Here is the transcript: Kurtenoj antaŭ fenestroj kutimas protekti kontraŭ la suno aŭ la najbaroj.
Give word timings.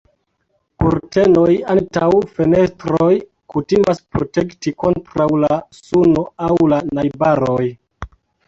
Kurtenoj 0.83 1.53
antaŭ 1.73 2.07
fenestroj 2.39 3.11
kutimas 3.55 4.01
protekti 4.15 4.75
kontraŭ 4.87 5.29
la 5.45 5.53
suno 5.83 6.27
aŭ 6.49 6.53
la 6.75 6.81
najbaroj. 7.01 7.63